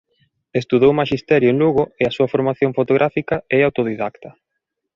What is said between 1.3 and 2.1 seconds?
en Lugo e